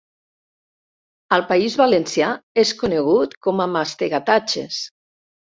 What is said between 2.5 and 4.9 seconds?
és conegut com a mastegatatxes.